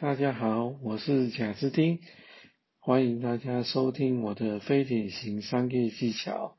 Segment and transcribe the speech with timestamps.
[0.00, 1.98] 大家好，我是贾斯汀，
[2.78, 6.56] 欢迎大家收听我的非典型商业技巧。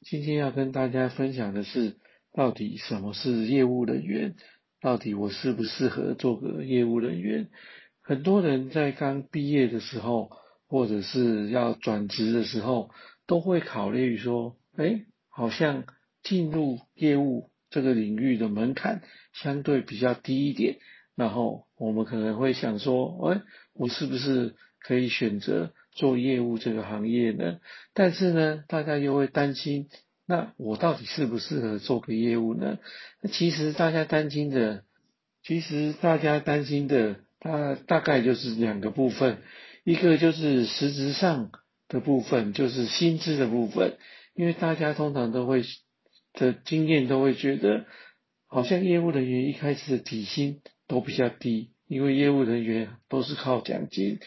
[0.00, 1.96] 今天要跟大家分享的是，
[2.32, 4.36] 到底什么是业务人员？
[4.80, 7.48] 到底我适不适合做个业务人员？
[8.00, 10.30] 很多人在刚毕业的时候，
[10.68, 12.90] 或者是要转职的时候，
[13.26, 15.82] 都会考虑说，哎，好像
[16.22, 19.02] 进入业务这个领域的门槛
[19.32, 20.78] 相对比较低一点。
[21.16, 23.42] 然后我们可能会想说，哎，
[23.72, 27.58] 我是不是可以选择做业务这个行业呢？
[27.92, 29.88] 但是呢，大家又会担心，
[30.26, 32.78] 那我到底适不适合做个业务呢？
[33.20, 34.82] 那其实大家担心的，
[35.42, 39.38] 其实大家担心的，大大概就是两个部分，
[39.84, 41.50] 一个就是实质上
[41.88, 43.98] 的部分，就是薪资的部分，
[44.34, 45.62] 因为大家通常都会
[46.32, 47.84] 的经验都会觉得，
[48.54, 50.60] 好像业务人员一开始的底薪。
[50.86, 54.18] 都比较低，因为业务人员都是靠奖金。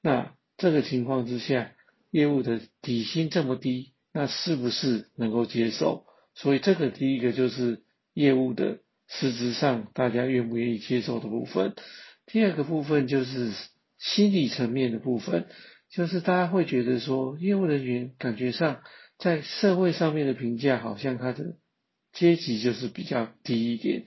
[0.00, 1.72] 那这个情况之下，
[2.12, 6.06] 业务的底薪这么低，那是不是能够接受？
[6.36, 11.74] 所以这个第一个就是业务的实质上大家愿不愿意接受的部分。
[12.26, 13.50] 第二个部分就是
[13.98, 15.48] 心理层面的部分，
[15.90, 18.82] 就是大家会觉得说，业务人员感觉上
[19.18, 21.56] 在社会上面的评价好像他的
[22.14, 24.04] 阶级就是比较低一点。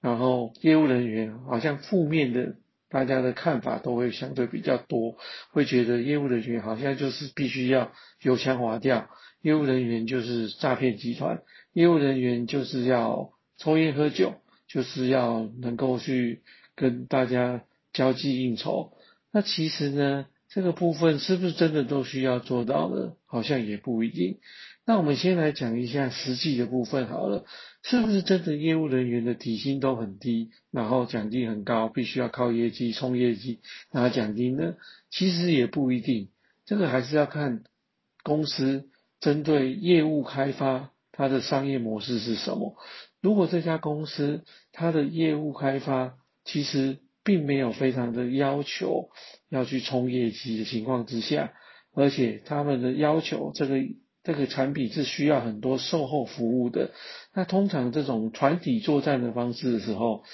[0.00, 2.56] 然后业务人员好像负面的，
[2.88, 5.16] 大家的看法都会相对比较多，
[5.50, 7.90] 会觉得业务人员好像就是必须要
[8.22, 9.08] 油腔滑调，
[9.40, 14.34] 业务人员就是诈骗集团，业务人员就是要抽烟喝酒，
[14.68, 16.42] 就是要能够去
[16.76, 18.92] 跟大家交际应酬。
[19.32, 23.12] 那其实呢，这个部分是不是真的都需要做到呢？
[23.26, 24.38] 好像也不一定。
[24.86, 27.44] 那我们先来讲一下实际的部分好了，
[27.82, 33.60] 是不是真的业务人员的底薪都很低，然后奖金很高，必须要靠业绩冲业绩
[33.92, 34.76] 拿奖金呢？
[35.10, 36.30] 其实也不一定，
[36.64, 37.62] 这个还是要看
[38.22, 38.88] 公司
[39.20, 42.78] 针对业务开发它的商业模式是什么。
[43.20, 46.14] 如果这家公司它的业务开发
[46.46, 49.10] 其实并没有非常的要求
[49.50, 51.52] 要去冲业绩的情况之下，
[51.92, 53.82] 而且他们的要求这个。
[54.26, 56.90] 这个产品是需要很多售后服务的，
[57.32, 60.24] 那通常这种团体作战的方式的时候，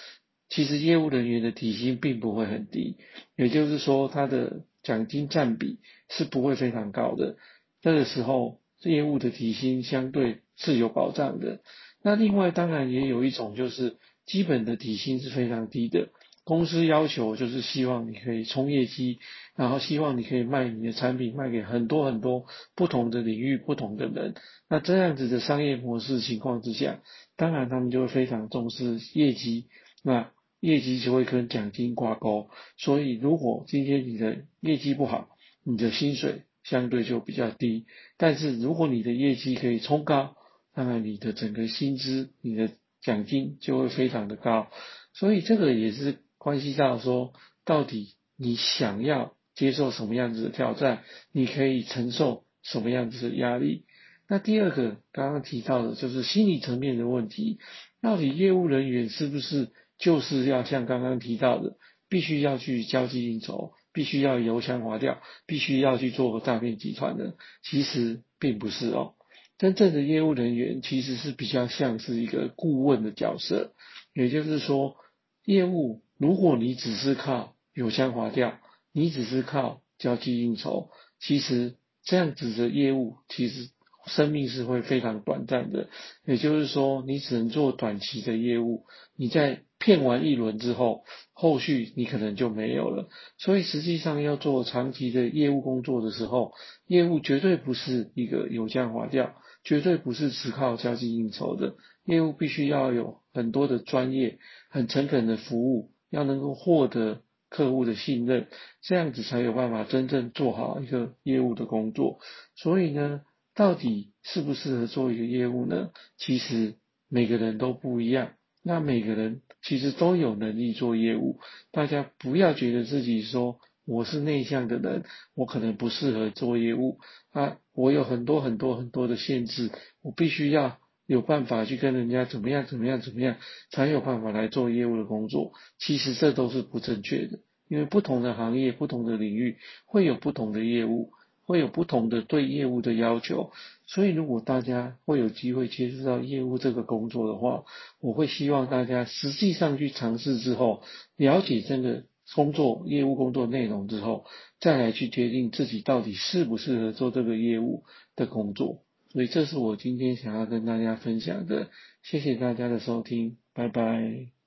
[0.49, 2.97] 其实业务人员的底薪并不会很低，
[3.37, 7.37] 也就是说，他的奖金占比是不会非常高的。
[7.83, 11.61] 这个时候，业务的底薪相对是有保障的。
[12.03, 16.09] 那另外，当然也有一种就是基本的底薪是非常低的。
[16.45, 19.21] 公司要求就是希望你可以冲业绩，
[19.55, 24.35] 然后希望你可以卖你的产品卖给很多很多不同的领域、不同的人。
[24.69, 27.01] 那这样子的商业模式情况之下，
[27.37, 29.69] 当然他们就会非常重视业绩，
[30.03, 32.51] 那业绩就会跟奖金挂钩。
[32.77, 35.29] 所以如果今天你的业绩不好，
[35.63, 37.87] 你的薪水相对就比较低。
[38.17, 40.35] 但是如果你的业绩可以冲高，
[40.75, 42.69] 那么你的整个薪资、你的
[43.01, 44.67] 奖金就会非常的高。
[45.13, 46.19] 所以这个也是。
[46.43, 47.33] 关系到说，
[47.65, 53.85] 到底你想要接受什么样子的挑战，你可以承受什么样子的压力。
[54.29, 57.61] 那第二个刚刚提到的就是心理层面的问题，
[58.01, 61.77] 到底业务人员是不是就是要像刚刚提到的，
[62.09, 67.37] 必须要去交际应酬，必须要油腔滑调，必须要去做诈骗集团的？
[67.63, 69.15] 其实并不是哦，
[69.59, 73.75] 真正的业务人员其实是比较像是一个顾问的角色，
[74.13, 74.97] 也就是说
[75.45, 76.03] 业务。
[76.23, 78.61] 如果你只是靠油腔滑调，
[78.93, 81.75] 你只是靠交际应酬，其实
[82.05, 83.71] 这样子的业务其实
[84.07, 85.89] 生命是会非常短暂的。
[86.25, 88.85] 也就是说，你只能做短期的业务，
[89.17, 93.09] 你在骗完一轮之后，后续你可能就没有了。
[93.37, 96.53] 所以实际上要做长期的业务工作的时候，
[96.87, 99.35] 业务绝对不是一个油腔滑调，
[99.65, 101.75] 绝对不是只靠交际应酬的
[102.05, 104.39] 业务，必须要有很多的专业、
[104.71, 105.91] 很诚恳的服务。
[106.13, 108.47] 要能够获得客户的信任，
[108.83, 112.21] 这样子才有办法真正做好一个业务的工作。
[112.55, 113.23] 所以呢，
[113.55, 115.91] 到底适不适合做一个业务呢？
[116.19, 116.75] 其实
[117.09, 118.33] 每个人都不一样。
[118.63, 121.41] 那每个人其实都有能力做业务。
[121.71, 125.05] 大家不要觉得自己说我是内向的人，
[125.35, 126.99] 我可能不适合做业务
[127.31, 129.71] 啊，我有很多很多很多的限制，
[130.03, 130.79] 我必须要。
[131.13, 133.37] 有办法去跟人家怎么样怎么样怎么样，
[133.71, 135.53] 才有办法来做业务的工作。
[135.79, 141.11] 其实这都是不正确的，因为不同的行业、不同的领域会有不同的业务，
[141.45, 143.53] 会有不同的对业务的要求。
[143.87, 147.65] 所以如果大家会有机会接触到业务这个工作的话，
[148.01, 150.83] 我会希望大家实际上去尝试之后，
[151.19, 152.05] 了解这个
[152.35, 154.25] 工作业务工作内容之后，
[154.61, 157.85] 再来去决定自己到底适不适合做这个业务
[158.17, 158.83] 的工作。
[159.13, 161.71] 所以这是我今天想要跟大家分享的，
[162.03, 164.42] 谢谢大家的收听，拜拜。